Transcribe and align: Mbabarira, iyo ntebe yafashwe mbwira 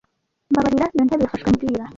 Mbabarira, 0.51 0.85
iyo 0.93 1.03
ntebe 1.03 1.23
yafashwe 1.23 1.47
mbwira 1.53 1.83